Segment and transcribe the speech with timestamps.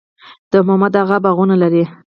[0.51, 1.83] د محمد اغه باغونه لري